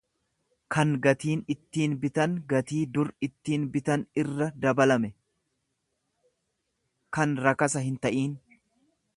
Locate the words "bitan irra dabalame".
3.75-5.13